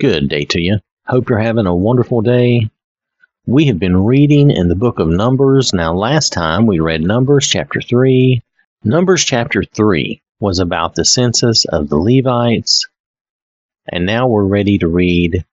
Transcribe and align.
Good 0.00 0.30
day 0.30 0.46
to 0.46 0.58
you. 0.58 0.78
Hope 1.08 1.28
you're 1.28 1.38
having 1.38 1.66
a 1.66 1.76
wonderful 1.76 2.22
day. 2.22 2.70
We 3.44 3.66
have 3.66 3.78
been 3.78 4.06
reading 4.06 4.50
in 4.50 4.68
the 4.68 4.74
book 4.74 4.98
of 4.98 5.08
Numbers. 5.08 5.74
Now, 5.74 5.92
last 5.92 6.32
time 6.32 6.66
we 6.66 6.80
read 6.80 7.02
Numbers 7.02 7.46
chapter 7.46 7.82
3. 7.82 8.42
Numbers 8.82 9.22
chapter 9.22 9.62
3 9.62 10.22
was 10.38 10.58
about 10.58 10.94
the 10.94 11.04
census 11.04 11.66
of 11.66 11.90
the 11.90 11.98
Levites. 11.98 12.88
And 13.92 14.06
now 14.06 14.26
we're 14.26 14.46
ready 14.46 14.78
to 14.78 14.88
read 14.88 15.44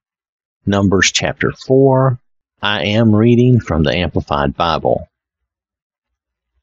Numbers 0.65 1.11
chapter 1.11 1.51
4. 1.51 2.17
I 2.61 2.85
am 2.85 3.13
reading 3.13 3.59
from 3.59 3.83
the 3.83 3.93
Amplified 3.93 4.55
Bible. 4.55 5.09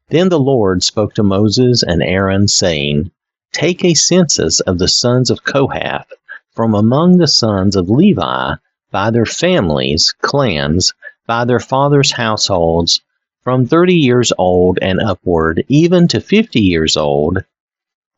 Then 0.09 0.30
the 0.30 0.41
Lord 0.41 0.82
spoke 0.82 1.12
to 1.16 1.23
Moses 1.23 1.82
and 1.82 2.03
Aaron, 2.03 2.48
saying, 2.48 3.11
Take 3.53 3.85
a 3.85 3.93
census 3.93 4.61
of 4.61 4.79
the 4.79 4.89
sons 4.89 5.29
of 5.29 5.45
Kohath 5.45 6.11
from 6.55 6.75
among 6.75 7.18
the 7.18 7.27
sons 7.27 7.77
of 7.77 7.91
Levi 7.91 8.55
by 8.91 9.11
their 9.11 9.27
families, 9.27 10.15
clans, 10.20 10.95
by 11.27 11.45
their 11.45 11.61
fathers' 11.61 12.12
households, 12.12 13.01
from 13.42 13.66
thirty 13.66 13.97
years 13.97 14.33
old 14.38 14.78
and 14.80 15.01
upward, 15.01 15.64
even 15.69 16.09
to 16.09 16.20
fifty 16.20 16.61
years 16.61 16.97
old, 16.97 17.45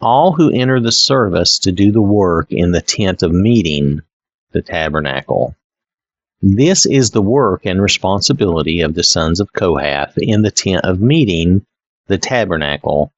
all 0.00 0.32
who 0.32 0.50
enter 0.50 0.78
the 0.78 0.92
service 0.92 1.58
to 1.58 1.72
do 1.72 1.90
the 1.90 2.02
work 2.02 2.52
in 2.52 2.72
the 2.72 2.82
tent 2.82 3.22
of 3.22 3.32
meeting, 3.32 4.02
the 4.52 4.62
tabernacle. 4.62 5.54
This 6.42 6.84
is 6.84 7.10
the 7.10 7.22
work 7.22 7.64
and 7.64 7.80
responsibility 7.80 8.82
of 8.82 8.94
the 8.94 9.02
sons 9.02 9.40
of 9.40 9.52
Kohath 9.54 10.18
in 10.18 10.42
the 10.42 10.50
tent 10.50 10.84
of 10.84 11.00
meeting, 11.00 11.64
the 12.06 12.18
tabernacle, 12.18 13.10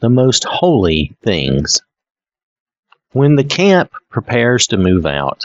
the 0.00 0.10
most 0.10 0.44
holy 0.44 1.14
things. 1.22 1.80
When 3.12 3.34
the 3.34 3.42
camp 3.42 3.90
prepares 4.08 4.68
to 4.68 4.76
move 4.76 5.04
out, 5.04 5.42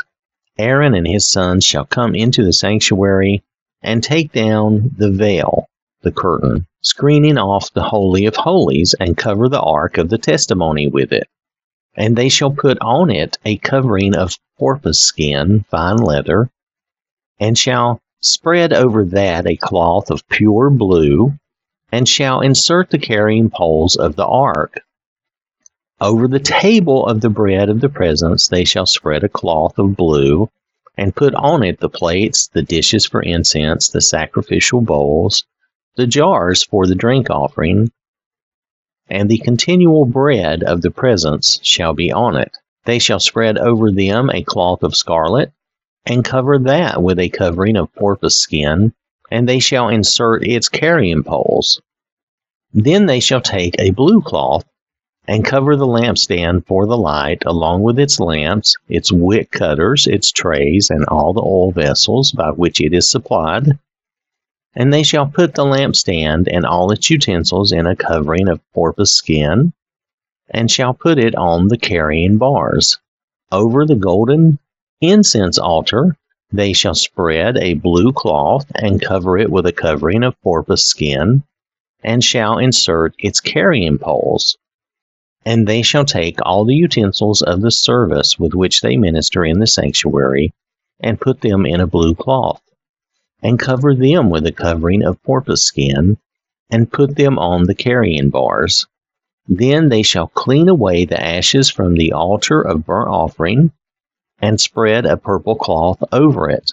Aaron 0.56 0.94
and 0.94 1.08
his 1.08 1.26
sons 1.26 1.64
shall 1.64 1.86
come 1.86 2.14
into 2.14 2.46
the 2.46 2.54
sanctuary 2.54 3.42
and 3.82 4.04
take 4.04 4.32
down 4.32 4.92
the 4.98 5.10
veil, 5.10 5.68
the 6.04 6.12
curtain, 6.12 6.68
screening 6.82 7.40
off 7.40 7.74
the 7.74 7.82
Holy 7.82 8.28
of 8.28 8.36
Holies, 8.36 8.94
and 9.00 9.18
cover 9.18 9.50
the 9.50 9.62
ark 9.62 9.98
of 9.98 10.10
the 10.10 10.20
testimony 10.20 10.86
with 10.86 11.12
it. 11.12 11.28
And 11.96 12.16
they 12.16 12.30
shall 12.30 12.52
put 12.52 12.78
on 12.82 13.10
it 13.10 13.40
a 13.44 13.58
covering 13.58 14.16
of 14.16 14.38
porpoise 14.60 15.00
skin, 15.00 15.66
fine 15.72 15.98
leather, 15.98 16.52
and 17.40 17.58
shall 17.58 18.00
spread 18.22 18.74
over 18.74 19.04
that 19.06 19.48
a 19.48 19.56
cloth 19.56 20.12
of 20.12 20.28
pure 20.30 20.70
blue, 20.70 21.34
and 21.92 22.08
shall 22.08 22.42
insert 22.42 22.92
the 22.92 23.00
carrying 23.00 23.50
poles 23.50 23.96
of 23.96 24.16
the 24.16 24.26
ark 24.28 24.82
over 26.02 26.28
the 26.28 26.40
table 26.40 27.06
of 27.06 27.22
the 27.22 27.30
bread 27.30 27.70
of 27.70 27.80
the 27.80 27.90
presence 27.90 28.48
they 28.48 28.66
shall 28.66 28.86
spread 28.86 29.24
a 29.24 29.30
cloth 29.30 29.78
of 29.80 29.96
blue, 29.96 30.50
and 30.98 31.16
put 31.16 31.34
on 31.36 31.64
it 31.64 31.80
the 31.80 31.90
plates, 31.90 32.48
the 32.48 32.62
dishes 32.62 33.06
for 33.06 33.22
incense, 33.22 33.90
the 33.90 34.02
sacrificial 34.02 34.82
bowls, 34.82 35.46
the 35.96 36.08
jars 36.08 36.64
for 36.64 36.86
the 36.86 36.96
drink 36.96 37.30
offering, 37.30 37.92
and 39.08 39.30
the 39.30 39.38
continual 39.38 40.06
bread 40.06 40.64
of 40.64 40.82
the 40.82 40.92
presence 40.92 41.60
shall 41.64 41.94
be 41.94 42.12
on 42.12 42.36
it. 42.36 42.58
They 42.86 43.00
shall 43.00 43.20
spread 43.20 43.58
over 43.58 43.92
them 43.92 44.30
a 44.30 44.44
cloth 44.44 44.84
of 44.84 44.96
scarlet, 44.96 45.52
and 46.06 46.26
cover 46.26 46.60
that 46.60 47.02
with 47.02 47.20
a 47.20 47.30
covering 47.30 47.78
of 47.78 47.94
porpoise 47.94 48.38
skin, 48.38 48.94
and 49.32 49.48
they 49.48 49.60
shall 49.60 49.90
insert 49.90 50.46
its 50.46 50.70
carrying 50.70 51.24
poles. 51.24 51.82
Then 52.74 53.06
they 53.06 53.20
shall 53.20 53.42
take 53.42 53.76
a 53.80 53.92
blue 53.92 54.22
cloth 54.22 54.66
and 55.28 55.44
cover 55.44 55.76
the 55.76 55.88
lampstand 55.88 56.66
for 56.68 56.86
the 56.86 56.98
light, 56.98 57.42
along 57.46 57.82
with 57.82 57.98
its 57.98 58.20
lamps, 58.20 58.76
its 58.88 59.12
wick 59.12 59.50
cutters, 59.50 60.06
its 60.06 60.32
trays, 60.32 60.90
and 60.90 61.04
all 61.06 61.34
the 61.34 61.42
oil 61.42 61.72
vessels 61.72 62.32
by 62.32 62.52
which 62.52 62.80
it 62.80 62.94
is 62.94 63.10
supplied. 63.10 63.80
And 64.76 64.94
they 64.94 65.04
shall 65.04 65.26
put 65.26 65.56
the 65.56 65.66
lampstand 65.66 66.48
and 66.52 66.66
all 66.66 66.92
its 66.92 67.10
utensils 67.10 67.72
in 67.72 67.88
a 67.88 67.96
covering 67.96 68.48
of 68.48 68.62
porpoise 68.74 69.12
skin, 69.12 69.74
and 70.50 70.70
shall 70.70 70.94
put 70.94 71.18
it 71.18 71.36
on 71.36 71.70
the 71.70 71.78
carrying 71.78 72.38
bars. 72.38 73.00
Over 73.52 73.86
the 73.86 73.96
golden 73.96 74.60
incense 75.02 75.58
altar 75.58 76.18
they 76.52 76.74
shall 76.74 76.96
spread 76.96 77.58
a 77.58 77.74
blue 77.74 78.14
cloth 78.14 78.66
and 78.76 79.02
cover 79.02 79.38
it 79.38 79.50
with 79.50 79.66
a 79.66 79.74
covering 79.74 80.24
of 80.24 80.40
porpoise 80.42 80.84
skin, 80.84 81.42
and 82.04 82.24
shall 82.24 82.60
insert 82.60 83.16
its 83.18 83.40
carrying 83.40 83.98
poles 83.98 84.58
and 85.46 85.68
they 85.68 85.84
shall 85.84 86.06
take 86.06 86.40
all 86.42 86.66
the 86.66 86.76
utensils 86.76 87.44
of 87.44 87.62
the 87.62 87.70
service 87.70 88.40
with 88.40 88.54
which 88.56 88.82
they 88.82 88.98
minister 88.98 89.46
in 89.46 89.60
the 89.60 89.68
sanctuary, 89.68 90.52
and 91.00 91.22
put 91.22 91.42
them 91.42 91.66
in 91.66 91.80
a 91.80 91.88
blue 91.88 92.16
cloth, 92.16 92.62
and 93.44 93.60
cover 93.60 93.94
them 93.94 94.30
with 94.30 94.46
a 94.48 94.52
covering 94.52 95.04
of 95.04 95.22
porpoise 95.22 95.64
skin, 95.64 96.18
and 96.72 96.92
put 96.92 97.16
them 97.16 97.38
on 97.38 97.64
the 97.64 97.76
carrying 97.76 98.30
bars. 98.30 98.88
Then 99.48 99.90
they 99.90 100.02
shall 100.02 100.28
clean 100.28 100.68
away 100.68 101.06
the 101.06 101.22
ashes 101.22 101.70
from 101.70 101.94
the 101.94 102.14
altar 102.14 102.60
of 102.60 102.86
burnt 102.86 103.10
offering, 103.10 103.72
and 104.42 104.60
spread 104.60 105.06
a 105.06 105.16
purple 105.16 105.56
cloth 105.56 106.02
over 106.12 106.50
it. 106.50 106.72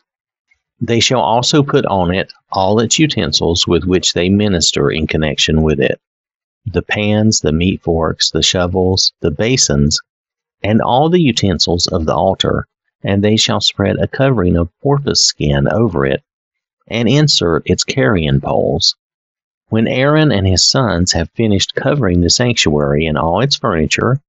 They 0.80 1.00
shall 1.00 1.20
also 1.20 1.62
put 1.62 1.84
on 1.84 2.14
it 2.14 2.32
all 2.50 2.80
its 2.80 2.98
utensils 2.98 3.68
with 3.68 3.84
which 3.84 4.14
they 4.14 4.30
minister 4.30 4.90
in 4.90 5.06
connection 5.06 5.62
with 5.62 5.78
it 5.78 6.00
the 6.66 6.82
pans, 6.82 7.40
the 7.40 7.52
meat 7.52 7.82
forks, 7.82 8.30
the 8.30 8.42
shovels, 8.42 9.12
the 9.20 9.30
basins, 9.30 10.00
and 10.62 10.80
all 10.80 11.08
the 11.08 11.20
utensils 11.20 11.86
of 11.88 12.06
the 12.06 12.14
altar, 12.14 12.66
and 13.02 13.22
they 13.22 13.36
shall 13.36 13.60
spread 13.60 13.96
a 13.98 14.06
covering 14.06 14.56
of 14.56 14.70
porpoise 14.80 15.24
skin 15.24 15.66
over 15.72 16.06
it, 16.06 16.22
and 16.86 17.08
insert 17.08 17.68
its 17.68 17.84
carrying 17.84 18.40
poles. 18.40 18.94
When 19.70 19.88
Aaron 19.88 20.30
and 20.30 20.46
his 20.46 20.68
sons 20.68 21.12
have 21.12 21.30
finished 21.30 21.74
covering 21.74 22.20
the 22.20 22.30
sanctuary 22.30 23.06
and 23.06 23.18
all 23.18 23.40
its 23.40 23.56
furniture, 23.56 24.20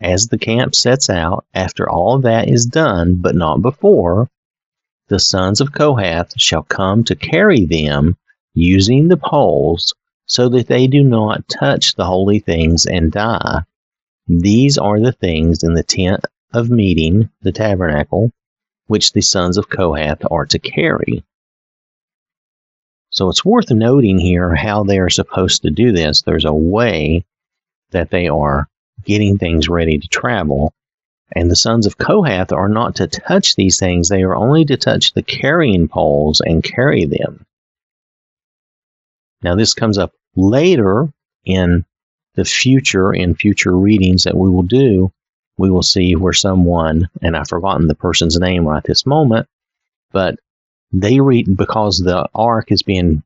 as 0.00 0.28
the 0.28 0.38
camp 0.38 0.74
sets 0.74 1.08
out, 1.10 1.44
after 1.54 1.88
all 1.88 2.18
that 2.20 2.48
is 2.48 2.66
done, 2.66 3.16
but 3.16 3.34
not 3.34 3.62
before, 3.62 4.28
the 5.08 5.18
sons 5.20 5.60
of 5.60 5.72
Kohath 5.72 6.32
shall 6.38 6.62
come 6.62 7.04
to 7.04 7.14
carry 7.14 7.64
them 7.64 8.16
using 8.54 9.08
the 9.08 9.16
poles 9.16 9.94
so 10.28 10.48
that 10.50 10.68
they 10.68 10.86
do 10.86 11.02
not 11.02 11.48
touch 11.48 11.94
the 11.94 12.04
holy 12.04 12.38
things 12.38 12.86
and 12.86 13.10
die. 13.10 13.62
These 14.28 14.76
are 14.76 15.00
the 15.00 15.12
things 15.12 15.62
in 15.64 15.72
the 15.72 15.82
tent 15.82 16.24
of 16.52 16.70
meeting, 16.70 17.30
the 17.40 17.52
tabernacle, 17.52 18.30
which 18.86 19.12
the 19.12 19.22
sons 19.22 19.56
of 19.56 19.70
Kohath 19.70 20.24
are 20.30 20.46
to 20.46 20.58
carry. 20.58 21.24
So 23.10 23.30
it's 23.30 23.44
worth 23.44 23.70
noting 23.70 24.18
here 24.18 24.54
how 24.54 24.84
they 24.84 24.98
are 24.98 25.08
supposed 25.08 25.62
to 25.62 25.70
do 25.70 25.92
this. 25.92 26.22
There's 26.22 26.44
a 26.44 26.52
way 26.52 27.24
that 27.90 28.10
they 28.10 28.28
are 28.28 28.68
getting 29.04 29.38
things 29.38 29.68
ready 29.68 29.98
to 29.98 30.08
travel. 30.08 30.74
And 31.32 31.50
the 31.50 31.56
sons 31.56 31.86
of 31.86 31.96
Kohath 31.96 32.52
are 32.52 32.68
not 32.68 32.96
to 32.96 33.06
touch 33.06 33.56
these 33.56 33.78
things, 33.78 34.08
they 34.10 34.22
are 34.22 34.36
only 34.36 34.66
to 34.66 34.76
touch 34.76 35.14
the 35.14 35.22
carrying 35.22 35.88
poles 35.88 36.42
and 36.42 36.62
carry 36.62 37.06
them. 37.06 37.46
Now, 39.42 39.54
this 39.54 39.74
comes 39.74 39.98
up 39.98 40.12
later 40.36 41.12
in 41.44 41.84
the 42.34 42.44
future, 42.44 43.12
in 43.12 43.34
future 43.34 43.76
readings 43.76 44.24
that 44.24 44.36
we 44.36 44.48
will 44.48 44.62
do. 44.62 45.12
We 45.56 45.70
will 45.70 45.82
see 45.82 46.14
where 46.14 46.32
someone, 46.32 47.08
and 47.20 47.36
I've 47.36 47.48
forgotten 47.48 47.88
the 47.88 47.94
person's 47.94 48.38
name 48.38 48.66
right 48.66 48.82
this 48.84 49.06
moment, 49.06 49.48
but 50.12 50.38
they 50.92 51.20
read 51.20 51.56
because 51.56 51.98
the 51.98 52.28
ark 52.34 52.70
is 52.70 52.82
being 52.82 53.22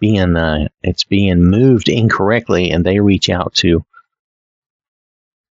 being 0.00 0.36
uh, 0.36 0.66
it's 0.82 1.04
being 1.04 1.44
moved 1.44 1.88
incorrectly, 1.88 2.70
and 2.72 2.84
they 2.84 2.98
reach 2.98 3.30
out 3.30 3.54
to 3.54 3.84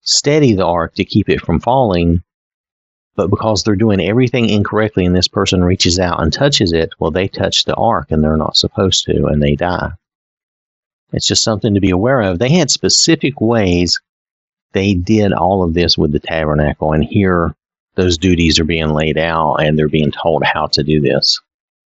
steady 0.01 0.53
the 0.53 0.65
ark 0.65 0.95
to 0.95 1.03
keep 1.03 1.27
it 1.27 1.41
from 1.41 1.59
falling 1.59 2.23
but 3.17 3.31
because 3.31 3.63
they're 3.63 3.75
doing 3.75 3.99
everything 3.99 4.47
incorrectly 4.47 5.03
and 5.03 5.15
this 5.15 5.27
person 5.27 5.63
reaches 5.63 5.99
out 5.99 6.21
and 6.21 6.31
touches 6.31 6.71
it, 6.71 6.91
well, 6.99 7.11
they 7.11 7.27
touch 7.27 7.65
the 7.65 7.75
ark 7.75 8.11
and 8.11 8.23
they're 8.23 8.37
not 8.37 8.55
supposed 8.55 9.03
to 9.05 9.25
and 9.25 9.41
they 9.41 9.55
die. 9.55 9.91
It's 11.11 11.27
just 11.27 11.43
something 11.43 11.73
to 11.73 11.81
be 11.81 11.89
aware 11.89 12.21
of. 12.21 12.37
They 12.37 12.49
had 12.49 12.69
specific 12.69 13.41
ways 13.41 13.99
they 14.73 14.93
did 14.93 15.33
all 15.33 15.63
of 15.63 15.73
this 15.73 15.97
with 15.97 16.11
the 16.11 16.19
tabernacle, 16.19 16.93
and 16.93 17.03
here 17.03 17.55
those 17.95 18.17
duties 18.17 18.59
are 18.59 18.65
being 18.65 18.89
laid 18.89 19.17
out 19.17 19.55
and 19.55 19.77
they're 19.77 19.87
being 19.87 20.11
told 20.11 20.43
how 20.43 20.67
to 20.67 20.83
do 20.83 21.01
this. 21.01 21.41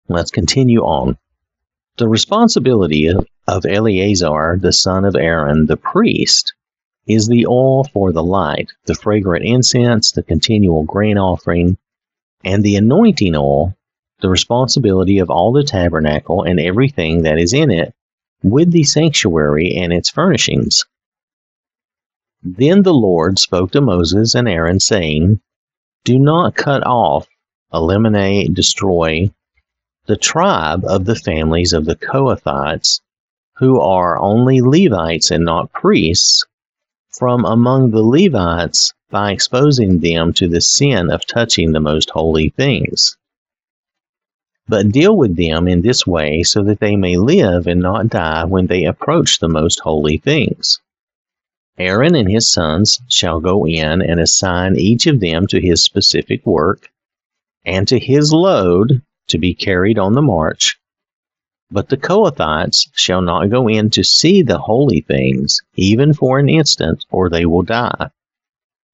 Let's 0.10 0.32
continue 0.32 0.82
on. 0.82 1.18
The 1.98 2.10
responsibility 2.10 3.08
of, 3.08 3.66
Eleazar, 3.66 4.58
the 4.60 4.74
son 4.74 5.06
of 5.06 5.16
Aaron, 5.16 5.68
the 5.68 5.78
priest, 5.78 6.54
is 7.08 7.28
the 7.28 7.46
oil 7.48 7.84
for 7.84 8.12
the 8.12 8.24
light, 8.24 8.72
the 8.86 8.96
fragrant 8.96 9.46
incense, 9.46 10.12
the 10.12 10.24
continual 10.24 10.84
grain 10.84 11.18
offering, 11.18 11.78
and 12.44 12.64
the 12.64 12.76
anointing 12.76 13.36
oil, 13.36 13.76
the 14.22 14.30
responsibility 14.30 15.20
of 15.20 15.30
all 15.30 15.52
the 15.52 15.64
tabernacle 15.64 16.44
and 16.44 16.60
everything 16.60 17.24
that 17.24 17.40
is 17.40 17.54
in 17.54 17.72
it, 17.72 17.94
with 18.44 18.72
the 18.72 18.84
sanctuary 18.84 19.76
and 19.76 19.92
its 19.92 20.10
furnishings. 20.10 20.86
Then 22.44 22.82
the 22.84 22.94
Lord 22.94 23.38
spoke 23.38 23.72
to 23.72 23.82
Moses 23.82 24.34
and 24.34 24.48
Aaron, 24.48 24.80
saying, 24.80 25.42
Do 26.04 26.18
not 26.18 26.56
cut 26.56 26.86
off, 26.86 27.28
eliminate, 27.72 28.54
destroy 28.54 29.32
the 30.08 30.18
tribe 30.18 30.84
of 30.86 31.06
the 31.06 31.16
families 31.16 31.74
of 31.74 31.86
the 31.86 31.96
Kohathites, 31.96 33.02
who 33.58 33.80
are 33.80 34.20
only 34.20 34.62
Levites 34.62 35.30
and 35.30 35.46
not 35.46 35.72
priests, 35.72 36.44
from 37.22 37.46
among 37.46 37.92
the 37.92 38.02
Levites 38.02 38.96
by 39.12 39.32
exposing 39.32 40.00
them 40.00 40.34
to 40.34 40.48
the 40.48 40.60
sin 40.60 41.12
of 41.12 41.24
touching 41.24 41.72
the 41.72 41.80
most 41.80 42.10
holy 42.10 42.50
things. 42.50 43.16
But 44.68 44.90
deal 44.90 45.16
with 45.16 45.36
them 45.36 45.68
in 45.68 45.84
this 45.84 46.08
way 46.08 46.42
so 46.42 46.64
that 46.64 46.80
they 46.80 46.96
may 46.96 47.18
live 47.18 47.68
and 47.68 47.80
not 47.80 48.08
die 48.08 48.46
when 48.46 48.66
they 48.66 48.86
approach 48.86 49.38
the 49.38 49.48
most 49.48 49.82
holy 49.82 50.18
things. 50.18 50.80
Aaron 51.78 52.16
and 52.16 52.28
his 52.28 52.52
sons 52.52 53.00
shall 53.08 53.40
go 53.40 53.68
in 53.68 54.02
and 54.02 54.20
assign 54.20 54.76
each 54.76 55.06
of 55.06 55.20
them 55.20 55.46
to 55.46 55.62
his 55.62 55.84
specific 55.84 56.44
work 56.44 56.90
and 57.64 57.88
to 57.88 58.00
his 58.00 58.34
load 58.34 59.04
to 59.28 59.38
be 59.38 59.54
carried 59.54 60.00
on 60.00 60.14
the 60.14 60.24
march. 60.24 60.81
But 61.72 61.88
the 61.88 61.98
Kohathites 61.98 62.90
shall 62.94 63.22
not 63.22 63.50
go 63.50 63.70
in 63.70 63.90
to 63.92 64.04
see 64.04 64.42
the 64.42 64.58
holy 64.58 65.02
things, 65.02 65.62
even 65.76 66.14
for 66.14 66.38
an 66.38 66.50
instant, 66.50 67.06
or 67.10 67.30
they 67.30 67.46
will 67.46 67.62
die. 67.62 68.10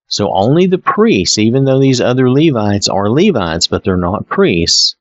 So 0.07 0.31
only 0.31 0.67
the 0.67 0.77
priests, 0.77 1.37
even 1.37 1.65
though 1.65 1.79
these 1.79 1.99
other 1.99 2.29
Levites 2.29 2.87
are 2.87 3.09
Levites, 3.09 3.67
but 3.67 3.83
they're 3.83 3.97
not 3.97 4.29
priests, 4.29 4.95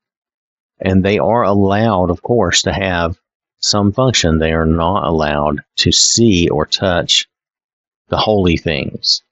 and 0.80 1.04
they 1.04 1.18
are 1.18 1.42
allowed, 1.42 2.10
of 2.10 2.22
course, 2.22 2.62
to 2.62 2.72
have 2.72 3.20
some 3.58 3.92
function, 3.92 4.38
they 4.38 4.52
are 4.52 4.66
not 4.66 5.04
allowed 5.04 5.60
to 5.76 5.92
see 5.92 6.48
or 6.48 6.66
touch 6.66 7.28
the 8.08 8.16
holy 8.16 8.56
things. 8.56 9.22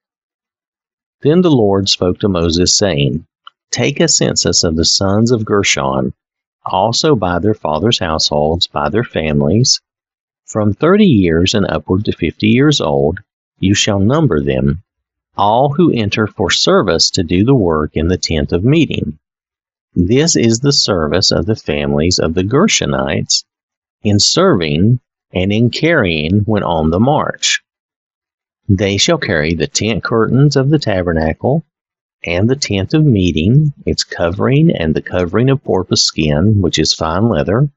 Then 1.22 1.40
the 1.40 1.50
Lord 1.50 1.88
spoke 1.88 2.18
to 2.20 2.28
Moses, 2.28 2.76
saying, 2.76 3.26
Take 3.70 4.00
a 4.00 4.08
census 4.08 4.64
of 4.64 4.76
the 4.76 4.84
sons 4.84 5.30
of 5.30 5.44
Gershon, 5.44 6.12
also 6.66 7.14
by 7.14 7.38
their 7.38 7.54
fathers' 7.54 7.98
households, 7.98 8.66
by 8.66 8.88
their 8.88 9.04
families, 9.04 9.80
from 10.46 10.72
thirty 10.72 11.06
years 11.06 11.54
and 11.54 11.66
upward 11.68 12.04
to 12.04 12.12
fifty 12.12 12.48
years 12.48 12.80
old, 12.80 13.20
you 13.58 13.74
shall 13.74 13.98
number 13.98 14.40
them, 14.40 14.82
all 15.36 15.72
who 15.72 15.92
enter 15.92 16.26
for 16.26 16.50
service 16.50 17.10
to 17.10 17.22
do 17.22 17.44
the 17.44 17.54
work 17.54 17.92
in 17.94 18.08
the 18.08 18.18
tent 18.18 18.52
of 18.52 18.64
meeting. 18.64 19.18
This 19.94 20.36
is 20.36 20.60
the 20.60 20.72
service 20.72 21.30
of 21.30 21.46
the 21.46 21.56
families 21.56 22.18
of 22.18 22.34
the 22.34 22.44
Gershonites 22.44 23.44
in 24.02 24.18
serving 24.18 25.00
and 25.32 25.52
in 25.52 25.70
carrying 25.70 26.40
when 26.40 26.62
on 26.62 26.90
the 26.90 27.00
march. 27.00 27.62
They 28.68 28.96
shall 28.96 29.18
carry 29.18 29.54
the 29.54 29.66
tent 29.66 30.04
curtains 30.04 30.56
of 30.56 30.70
the 30.70 30.78
tabernacle, 30.78 31.64
and 32.26 32.48
the 32.48 32.56
tent 32.56 32.94
of 32.94 33.04
meeting, 33.04 33.72
its 33.84 34.02
covering, 34.02 34.74
and 34.74 34.94
the 34.94 35.02
covering 35.02 35.50
of 35.50 35.62
porpoise 35.62 36.04
skin, 36.04 36.60
which 36.62 36.78
is 36.78 36.94
fine 36.94 37.28
leather, 37.28 37.68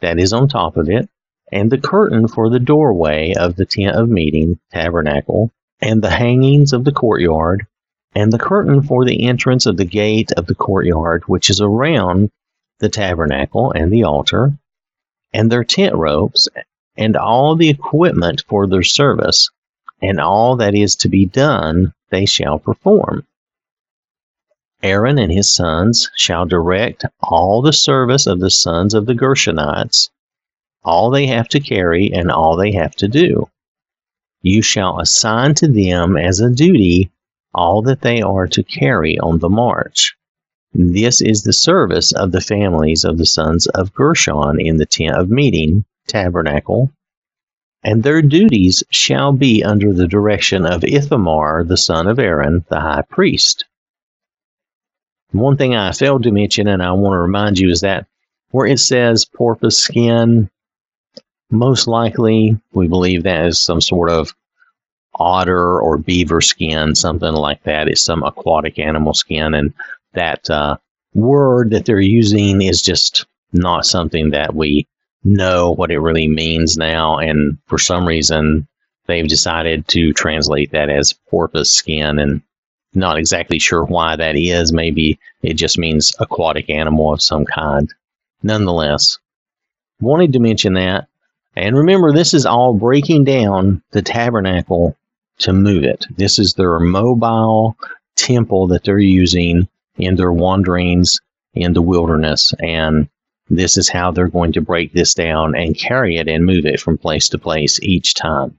that 0.00 0.18
is 0.18 0.32
on 0.32 0.48
top 0.48 0.76
of 0.76 0.88
it, 0.90 1.08
and 1.52 1.70
the 1.70 1.78
curtain 1.78 2.26
for 2.26 2.50
the 2.50 2.58
doorway 2.58 3.32
of 3.34 3.56
the 3.56 3.66
tent 3.66 3.94
of 3.94 4.08
meeting, 4.08 4.58
tabernacle, 4.72 5.52
and 5.80 6.02
the 6.02 6.10
hangings 6.10 6.72
of 6.72 6.84
the 6.84 6.92
courtyard, 6.92 7.66
and 8.14 8.32
the 8.32 8.38
curtain 8.38 8.82
for 8.82 9.04
the 9.04 9.24
entrance 9.24 9.66
of 9.66 9.76
the 9.76 9.84
gate 9.84 10.32
of 10.32 10.46
the 10.46 10.54
courtyard, 10.54 11.22
which 11.26 11.50
is 11.50 11.60
around 11.60 12.30
the 12.80 12.88
tabernacle 12.88 13.72
and 13.72 13.92
the 13.92 14.02
altar, 14.02 14.52
and 15.32 15.50
their 15.50 15.64
tent 15.64 15.94
ropes, 15.94 16.48
and 16.96 17.16
all 17.16 17.54
the 17.54 17.68
equipment 17.68 18.42
for 18.48 18.66
their 18.66 18.82
service, 18.82 19.50
and 20.02 20.18
all 20.18 20.56
that 20.56 20.74
is 20.74 20.96
to 20.96 21.08
be 21.08 21.24
done 21.26 21.92
they 22.10 22.26
shall 22.26 22.58
perform. 22.58 23.26
Aaron 24.82 25.18
and 25.18 25.32
his 25.32 25.48
sons 25.48 26.10
shall 26.16 26.44
direct 26.44 27.04
all 27.20 27.62
the 27.62 27.72
service 27.72 28.26
of 28.26 28.40
the 28.40 28.50
sons 28.50 28.94
of 28.94 29.06
the 29.06 29.14
Gershonites, 29.14 30.10
all 30.84 31.10
they 31.10 31.26
have 31.26 31.48
to 31.48 31.60
carry 31.60 32.12
and 32.12 32.30
all 32.30 32.56
they 32.56 32.72
have 32.72 32.94
to 32.96 33.08
do. 33.08 33.48
You 34.42 34.62
shall 34.62 35.00
assign 35.00 35.54
to 35.54 35.66
them 35.66 36.16
as 36.16 36.40
a 36.40 36.50
duty 36.50 37.10
all 37.54 37.82
that 37.82 38.02
they 38.02 38.20
are 38.20 38.46
to 38.48 38.62
carry 38.62 39.18
on 39.18 39.38
the 39.38 39.48
march. 39.48 40.14
This 40.74 41.22
is 41.22 41.42
the 41.42 41.54
service 41.54 42.12
of 42.12 42.32
the 42.32 42.42
families 42.42 43.02
of 43.02 43.16
the 43.16 43.24
sons 43.24 43.66
of 43.68 43.94
Gershon 43.94 44.60
in 44.60 44.76
the 44.76 44.84
tent 44.84 45.16
of 45.16 45.30
meeting, 45.30 45.86
tabernacle, 46.06 46.92
and 47.82 48.02
their 48.02 48.20
duties 48.20 48.84
shall 48.90 49.32
be 49.32 49.64
under 49.64 49.94
the 49.94 50.06
direction 50.06 50.66
of 50.66 50.84
Ithamar, 50.84 51.64
the 51.64 51.76
son 51.76 52.06
of 52.06 52.18
Aaron, 52.18 52.64
the 52.68 52.80
high 52.80 53.04
priest. 53.08 53.64
One 55.32 55.56
thing 55.56 55.74
I 55.74 55.92
failed 55.92 56.22
to 56.22 56.30
mention, 56.30 56.68
and 56.68 56.82
I 56.82 56.92
want 56.92 57.14
to 57.14 57.18
remind 57.18 57.58
you, 57.58 57.70
is 57.70 57.80
that 57.80 58.06
where 58.50 58.66
it 58.66 58.78
says 58.78 59.24
porpoise 59.24 59.78
skin, 59.78 60.50
most 61.50 61.86
likely 61.86 62.58
we 62.72 62.88
believe 62.88 63.22
that 63.22 63.46
is 63.46 63.60
some 63.60 63.80
sort 63.80 64.10
of 64.10 64.34
otter 65.14 65.80
or 65.80 65.98
beaver 65.98 66.40
skin, 66.40 66.94
something 66.94 67.32
like 67.32 67.62
that. 67.64 67.88
It's 67.88 68.04
some 68.04 68.22
aquatic 68.22 68.78
animal 68.78 69.14
skin, 69.14 69.54
and 69.54 69.72
that 70.12 70.48
uh, 70.50 70.76
word 71.14 71.70
that 71.70 71.84
they're 71.86 72.00
using 72.00 72.62
is 72.62 72.82
just 72.82 73.26
not 73.52 73.86
something 73.86 74.30
that 74.30 74.54
we 74.54 74.86
know 75.24 75.72
what 75.72 75.90
it 75.90 75.98
really 75.98 76.28
means 76.28 76.76
now. 76.76 77.18
And 77.18 77.58
for 77.66 77.78
some 77.78 78.06
reason, 78.06 78.66
they've 79.06 79.26
decided 79.26 79.88
to 79.88 80.12
translate 80.12 80.70
that 80.70 80.88
as 80.90 81.12
porpoise 81.28 81.72
skin 81.72 82.18
and 82.18 82.42
not 82.94 83.18
exactly 83.18 83.58
sure 83.58 83.84
why 83.84 84.16
that 84.16 84.36
is. 84.36 84.72
Maybe 84.72 85.18
it 85.42 85.54
just 85.54 85.78
means 85.78 86.14
aquatic 86.18 86.70
animal 86.70 87.12
of 87.12 87.22
some 87.22 87.44
kind. 87.44 87.92
Nonetheless, 88.42 89.18
wanted 90.00 90.32
to 90.32 90.38
mention 90.38 90.74
that. 90.74 91.08
And 91.56 91.76
remember, 91.76 92.12
this 92.12 92.34
is 92.34 92.46
all 92.46 92.74
breaking 92.74 93.24
down 93.24 93.82
the 93.92 94.02
tabernacle 94.02 94.96
to 95.38 95.52
move 95.52 95.84
it. 95.84 96.06
This 96.16 96.38
is 96.38 96.54
their 96.54 96.78
mobile 96.78 97.76
temple 98.14 98.68
that 98.68 98.84
they're 98.84 98.98
using 98.98 99.68
in 99.96 100.16
their 100.16 100.32
wanderings 100.32 101.20
in 101.54 101.72
the 101.72 101.82
wilderness. 101.82 102.52
And 102.60 103.08
this 103.48 103.76
is 103.76 103.88
how 103.88 104.10
they're 104.10 104.28
going 104.28 104.52
to 104.52 104.60
break 104.60 104.92
this 104.92 105.14
down 105.14 105.54
and 105.54 105.76
carry 105.76 106.16
it 106.16 106.28
and 106.28 106.44
move 106.44 106.66
it 106.66 106.80
from 106.80 106.98
place 106.98 107.28
to 107.30 107.38
place 107.38 107.80
each 107.82 108.14
time. 108.14 108.58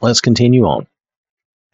Let's 0.00 0.20
continue 0.20 0.64
on. 0.64 0.86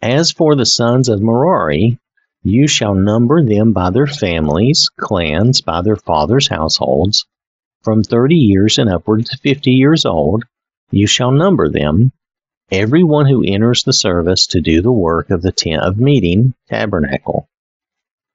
As 0.03 0.33
for 0.33 0.57
the 0.57 0.67
sons 0.67 1.09
of 1.09 1.23
Merari, 1.23 1.97
you 2.43 2.67
shall 2.67 2.95
number 2.95 3.45
them 3.45 3.73
by 3.73 3.91
their 3.91 4.09
families, 4.09 4.91
clans, 4.97 5.61
by 5.61 5.81
their 5.81 5.95
fathers' 5.95 6.49
households. 6.49 7.25
From 7.83 8.03
thirty 8.03 8.35
years 8.35 8.79
and 8.79 8.91
upward 8.91 9.27
to 9.27 9.37
fifty 9.37 9.71
years 9.71 10.05
old, 10.05 10.43
you 10.91 11.07
shall 11.07 11.31
number 11.31 11.69
them, 11.69 12.11
every 12.73 13.05
one 13.05 13.27
who 13.27 13.45
enters 13.45 13.85
the 13.85 13.93
service 13.93 14.47
to 14.49 14.61
do 14.61 14.83
the 14.83 14.91
work 14.91 15.31
of 15.31 15.43
the 15.43 15.53
tent 15.53 15.83
of 15.83 16.01
meeting, 16.01 16.55
tabernacle. 16.69 17.49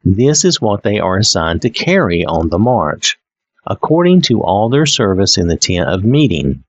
This 0.05 0.45
is 0.45 0.61
what 0.61 0.83
they 0.83 0.99
are 0.99 1.17
assigned 1.17 1.63
to 1.63 1.69
carry 1.69 2.23
on 2.25 2.47
the 2.47 2.59
march 2.59 3.17
according 3.65 4.21
to 4.21 4.41
all 4.41 4.69
their 4.69 4.85
service 4.85 5.37
in 5.37 5.49
the 5.49 5.57
tent 5.57 5.89
of 5.89 6.05
meeting. 6.05 6.63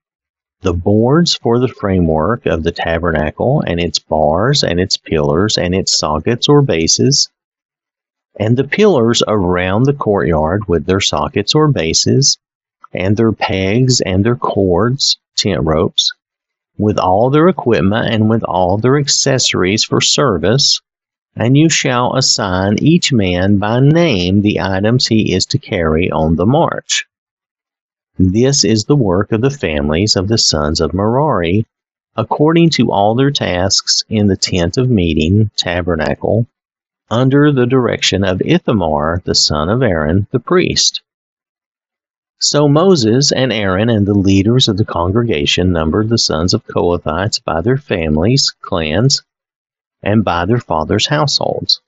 The 0.63 0.75
boards 0.75 1.35
for 1.35 1.61
the 1.61 1.69
framework 1.69 2.45
of 2.45 2.65
the 2.65 2.73
tabernacle, 2.73 3.63
and 3.67 3.79
its 3.79 4.01
bars, 4.01 4.65
and 4.65 4.81
its 4.81 4.97
pillars, 4.97 5.57
and 5.57 5.75
its 5.75 5.97
sockets 5.97 6.49
or 6.49 6.63
bases, 6.63 7.31
and 8.41 8.57
the 8.57 8.65
pillars 8.65 9.23
around 9.27 9.85
the 9.85 9.93
courtyard 9.93 10.69
with 10.69 10.87
their 10.87 11.01
sockets 11.01 11.55
or 11.55 11.69
bases, 11.69 12.39
and 12.93 13.17
their 13.17 13.33
pegs 13.33 14.01
and 14.01 14.25
their 14.25 14.37
cords, 14.37 15.19
tent 15.37 15.63
ropes, 15.63 16.13
with 16.77 16.99
all 16.99 17.31
their 17.31 17.49
equipment 17.49 18.13
and 18.13 18.29
with 18.29 18.43
all 18.45 18.79
their 18.79 18.99
accessories 18.99 19.85
for 19.85 20.01
service, 20.01 20.81
and 21.37 21.57
you 21.57 21.69
shall 21.69 22.17
assign 22.17 22.77
each 22.81 23.13
man 23.13 23.59
by 23.59 23.81
name 23.81 24.43
the 24.43 24.61
items 24.61 25.07
he 25.07 25.33
is 25.33 25.47
to 25.47 25.59
carry 25.59 26.11
on 26.11 26.37
the 26.37 26.47
march. 26.47 27.07
This 28.21 28.65
is 28.65 28.85
the 28.85 28.97
work 28.97 29.31
of 29.31 29.43
the 29.43 29.51
families 29.51 30.17
of 30.17 30.27
the 30.27 30.39
sons 30.39 30.81
of 30.81 30.93
Merari, 30.93 31.65
according 32.17 32.71
to 32.71 32.91
all 32.91 33.15
their 33.15 33.31
tasks 33.31 34.03
in 34.09 34.27
the 34.27 34.37
tent 34.37 34.77
of 34.77 34.91
meeting, 34.91 35.53
tabernacle, 35.57 36.49
under 37.11 37.53
the 37.53 37.65
direction 37.65 38.25
of 38.25 38.43
Ithamar, 38.45 39.23
the 39.25 39.37
son 39.37 39.69
of 39.69 39.85
Aaron, 39.85 40.27
the 40.33 40.41
priest. 40.41 41.01
So 42.41 42.69
Moses 42.69 43.31
and 43.31 43.53
Aaron 43.53 43.89
and 43.89 44.05
the 44.05 44.15
leaders 44.15 44.67
of 44.67 44.79
the 44.79 44.85
congregation 44.85 45.71
numbered 45.71 46.09
the 46.09 46.19
sons 46.19 46.55
of 46.55 46.67
Kohathites 46.67 47.39
by 47.45 47.61
their 47.61 47.79
families, 47.79 48.53
clans, 48.63 49.23
and 50.03 50.25
by 50.25 50.45
their 50.45 50.59
fathers' 50.59 51.07
households, 51.07 51.81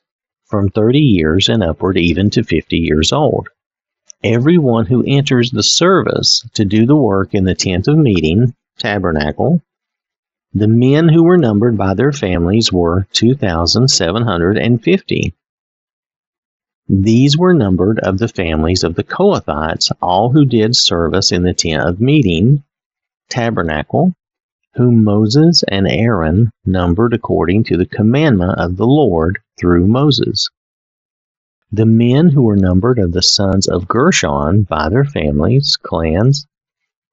from 0.45 0.71
thirty 0.71 1.01
years 1.01 1.49
and 1.49 1.65
upward 1.65 1.97
even 1.97 2.31
to 2.31 2.45
fifty 2.45 2.79
years 2.79 3.13
old. 3.13 3.49
Every 4.23 4.59
one 4.59 4.85
who 4.87 5.03
enters 5.07 5.51
the 5.51 5.63
service 5.63 6.47
to 6.55 6.67
do 6.67 6.85
the 6.85 6.97
work 6.97 7.35
in 7.35 7.45
the 7.45 7.55
tent 7.55 7.89
of 7.89 7.97
meeting, 7.97 8.55
tabernacle, 8.79 9.63
the 10.53 10.69
men 10.69 11.09
who 11.09 11.23
were 11.23 11.39
numbered 11.39 11.79
by 11.79 11.95
their 11.95 12.13
families 12.13 12.73
were 12.73 13.07
2,750. 13.13 15.35
These 16.89 17.39
were 17.39 17.55
numbered 17.55 18.01
of 18.01 18.19
the 18.19 18.27
families 18.27 18.83
of 18.83 18.97
the 18.97 19.05
Kohathites, 19.05 19.93
all 20.03 20.31
who 20.31 20.45
did 20.45 20.75
service 20.75 21.31
in 21.31 21.45
the 21.45 21.55
tent 21.55 21.85
of 21.85 22.01
meeting, 22.01 22.65
tabernacle, 23.29 24.13
whom 24.75 25.05
Moses 25.05 25.63
and 25.69 25.87
Aaron 25.87 26.51
numbered 26.67 27.15
according 27.15 27.63
to 27.65 27.77
the 27.77 27.87
commandment 27.87 28.59
of 28.59 28.77
the 28.77 28.87
Lord 28.87 29.39
through 29.59 29.87
Moses. 29.87 30.49
The 31.73 31.87
men 31.87 32.31
who 32.31 32.43
were 32.43 32.57
numbered 32.57 32.99
of 32.99 33.13
the 33.13 33.23
sons 33.23 33.69
of 33.69 33.87
Gershon 33.87 34.65
by 34.65 34.89
their 34.89 35.05
families, 35.05 35.77
clans, 35.77 36.49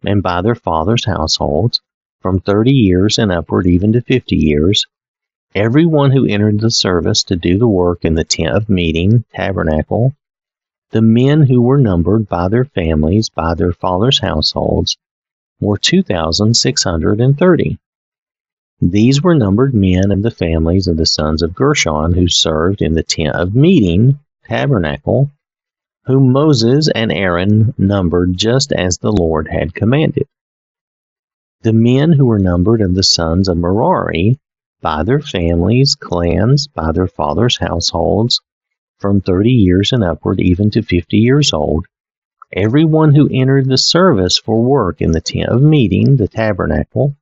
and 0.03 0.23
by 0.23 0.41
their 0.41 0.55
fathers' 0.55 1.05
households, 1.05 1.79
from 2.21 2.39
thirty 2.39 2.73
years 2.73 3.19
and 3.19 3.31
upward 3.31 3.67
even 3.67 3.93
to 3.93 4.01
fifty 4.01 4.35
years, 4.35 4.83
every 5.53 5.85
one 5.85 6.09
who 6.09 6.25
entered 6.25 6.59
the 6.59 6.71
service 6.71 7.21
to 7.25 7.35
do 7.35 7.59
the 7.59 7.67
work 7.67 8.03
in 8.03 8.15
the 8.15 8.23
tent 8.23 8.55
of 8.55 8.67
meeting, 8.67 9.25
tabernacle, 9.31 10.15
the 10.89 11.03
men 11.03 11.43
who 11.43 11.61
were 11.61 11.77
numbered 11.77 12.27
by 12.27 12.47
their 12.47 12.65
families, 12.65 13.29
by 13.29 13.53
their 13.53 13.73
fathers' 13.73 14.21
households, 14.21 14.97
were 15.59 15.77
2,630. 15.77 17.77
These 18.81 19.21
were 19.21 19.35
numbered 19.35 19.75
men 19.75 20.11
of 20.11 20.23
the 20.23 20.31
families 20.31 20.87
of 20.87 20.97
the 20.97 21.05
sons 21.05 21.43
of 21.43 21.53
Gershon 21.53 22.13
who 22.13 22.27
served 22.27 22.81
in 22.81 22.95
the 22.95 23.03
tent 23.03 23.35
of 23.35 23.53
meeting, 23.53 24.17
tabernacle, 24.47 25.29
whom 26.05 26.31
Moses 26.31 26.89
and 26.95 27.11
Aaron 27.11 27.73
numbered 27.77 28.37
just 28.37 28.71
as 28.71 28.97
the 28.97 29.11
Lord 29.11 29.47
had 29.49 29.75
commanded. 29.75 30.25
The 31.61 31.73
men 31.73 32.13
who 32.13 32.25
were 32.25 32.39
numbered 32.39 32.81
of 32.81 32.95
the 32.95 33.03
sons 33.03 33.49
of 33.49 33.57
Merari, 33.57 34.39
by 34.81 35.03
their 35.03 35.19
families, 35.19 35.95
clans, 35.95 36.67
by 36.67 36.91
their 36.91 37.07
fathers' 37.07 37.57
households, 37.57 38.39
from 38.99 39.21
thirty 39.21 39.51
years 39.51 39.91
and 39.91 40.03
upward, 40.03 40.39
even 40.39 40.71
to 40.71 40.81
fifty 40.81 41.17
years 41.17 41.51
old, 41.51 41.85
everyone 42.53 43.13
who 43.13 43.27
entered 43.31 43.67
the 43.67 43.77
service 43.77 44.37
for 44.37 44.61
work 44.61 45.01
in 45.01 45.11
the 45.11 45.21
tent 45.21 45.49
of 45.49 45.61
meeting, 45.61 46.15
the 46.15 46.27
tabernacle, 46.27 47.15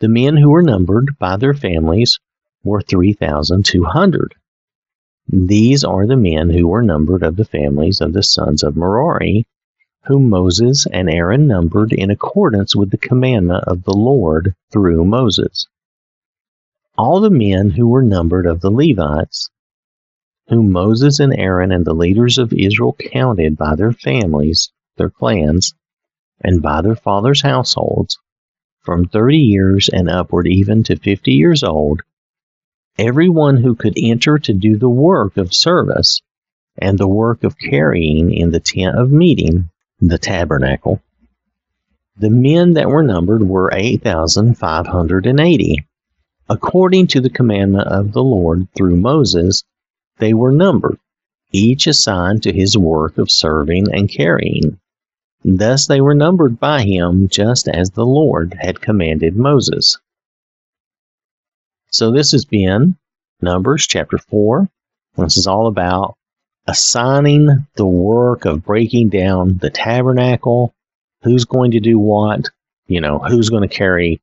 the 0.00 0.08
men 0.08 0.36
who 0.36 0.50
were 0.50 0.62
numbered 0.62 1.16
by 1.18 1.36
their 1.36 1.54
families 1.54 2.18
were 2.64 2.80
3,200. 2.80 4.34
These 5.34 5.82
are 5.82 6.06
the 6.06 6.18
men 6.18 6.50
who 6.50 6.68
were 6.68 6.82
numbered 6.82 7.22
of 7.22 7.36
the 7.36 7.46
families 7.46 8.02
of 8.02 8.12
the 8.12 8.22
sons 8.22 8.62
of 8.62 8.76
Merari, 8.76 9.46
whom 10.04 10.28
Moses 10.28 10.84
and 10.92 11.08
Aaron 11.08 11.46
numbered 11.46 11.90
in 11.94 12.10
accordance 12.10 12.76
with 12.76 12.90
the 12.90 12.98
commandment 12.98 13.64
of 13.64 13.84
the 13.84 13.94
Lord 13.94 14.54
through 14.70 15.06
Moses. 15.06 15.66
All 16.98 17.18
the 17.18 17.30
men 17.30 17.70
who 17.70 17.88
were 17.88 18.02
numbered 18.02 18.44
of 18.44 18.60
the 18.60 18.70
Levites, 18.70 19.48
whom 20.48 20.70
Moses 20.70 21.18
and 21.18 21.32
Aaron 21.32 21.72
and 21.72 21.86
the 21.86 21.94
leaders 21.94 22.36
of 22.36 22.52
Israel 22.52 22.94
counted 23.00 23.56
by 23.56 23.74
their 23.74 23.92
families, 23.92 24.70
their 24.98 25.08
clans, 25.08 25.72
and 26.42 26.60
by 26.60 26.82
their 26.82 26.94
fathers' 26.94 27.40
households, 27.40 28.18
from 28.80 29.06
thirty 29.06 29.38
years 29.38 29.88
and 29.88 30.10
upward 30.10 30.46
even 30.46 30.82
to 30.82 30.96
fifty 30.96 31.32
years 31.32 31.62
old, 31.62 32.02
everyone 32.98 33.56
who 33.56 33.74
could 33.74 33.94
enter 33.96 34.38
to 34.38 34.52
do 34.52 34.76
the 34.76 34.88
work 34.88 35.36
of 35.36 35.54
service 35.54 36.20
and 36.78 36.98
the 36.98 37.08
work 37.08 37.44
of 37.44 37.58
carrying 37.58 38.32
in 38.32 38.50
the 38.50 38.60
tent 38.60 38.98
of 38.98 39.10
meeting, 39.10 39.70
the 40.00 40.18
tabernacle. 40.18 41.00
The 42.16 42.30
men 42.30 42.74
that 42.74 42.88
were 42.88 43.02
numbered 43.02 43.42
were 43.42 43.70
8,580. 43.72 45.86
According 46.48 47.06
to 47.06 47.20
the 47.20 47.30
commandment 47.30 47.88
of 47.88 48.12
the 48.12 48.22
Lord 48.22 48.68
through 48.76 48.96
Moses, 48.96 49.64
they 50.18 50.34
were 50.34 50.52
numbered, 50.52 50.98
each 51.52 51.86
assigned 51.86 52.42
to 52.42 52.52
his 52.52 52.76
work 52.76 53.16
of 53.16 53.30
serving 53.30 53.86
and 53.92 54.10
carrying. 54.10 54.78
Thus 55.44 55.86
they 55.86 56.00
were 56.00 56.14
numbered 56.14 56.60
by 56.60 56.82
him 56.82 57.28
just 57.28 57.68
as 57.68 57.90
the 57.90 58.06
Lord 58.06 58.56
had 58.60 58.80
commanded 58.80 59.36
Moses. 59.36 59.98
So 61.92 62.10
this 62.10 62.32
has 62.32 62.46
been 62.46 62.96
Numbers 63.42 63.86
chapter 63.86 64.16
4. 64.16 64.66
This 65.18 65.36
is 65.36 65.46
all 65.46 65.66
about 65.66 66.16
assigning 66.66 67.66
the 67.76 67.86
work 67.86 68.46
of 68.46 68.64
breaking 68.64 69.10
down 69.10 69.58
the 69.58 69.68
tabernacle, 69.68 70.74
who's 71.22 71.44
going 71.44 71.72
to 71.72 71.80
do 71.80 71.98
what, 71.98 72.48
you 72.86 73.02
know, 73.02 73.18
who's 73.18 73.50
going 73.50 73.68
to 73.68 73.76
carry 73.76 74.22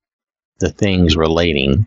the 0.58 0.72
things 0.72 1.16
relating? 1.16 1.86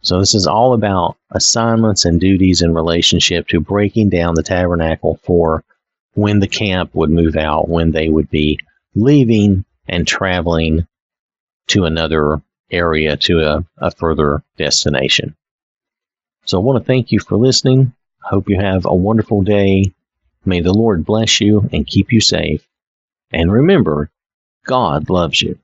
So 0.00 0.18
this 0.18 0.34
is 0.34 0.48
all 0.48 0.74
about 0.74 1.16
assignments 1.30 2.04
and 2.04 2.20
duties 2.20 2.60
in 2.60 2.74
relationship 2.74 3.46
to 3.48 3.60
breaking 3.60 4.08
down 4.10 4.34
the 4.34 4.42
tabernacle 4.42 5.20
for 5.22 5.62
when 6.14 6.40
the 6.40 6.48
camp 6.48 6.92
would 6.92 7.10
move 7.10 7.36
out, 7.36 7.68
when 7.68 7.92
they 7.92 8.08
would 8.08 8.30
be 8.30 8.58
leaving 8.96 9.64
and 9.86 10.08
traveling 10.08 10.88
to 11.68 11.84
another 11.84 12.42
area 12.70 13.16
to 13.16 13.40
a, 13.40 13.64
a 13.78 13.90
further 13.90 14.42
destination. 14.56 15.36
So 16.46 16.58
I 16.58 16.64
want 16.64 16.78
to 16.78 16.84
thank 16.86 17.12
you 17.12 17.20
for 17.20 17.36
listening. 17.36 17.92
Hope 18.22 18.48
you 18.48 18.58
have 18.58 18.84
a 18.84 18.94
wonderful 18.94 19.42
day. 19.42 19.92
May 20.44 20.60
the 20.60 20.72
Lord 20.72 21.04
bless 21.04 21.40
you 21.40 21.68
and 21.72 21.86
keep 21.86 22.12
you 22.12 22.20
safe. 22.20 22.66
And 23.32 23.50
remember, 23.50 24.10
God 24.64 25.10
loves 25.10 25.40
you. 25.40 25.58